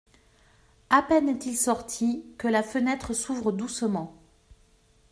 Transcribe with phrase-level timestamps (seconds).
[0.89, 4.15] A peine est-il sorti que la fenêtre s’ouvre doucement.